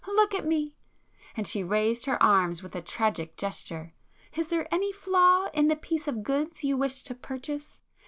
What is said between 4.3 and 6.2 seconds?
"Is there any flaw in the piece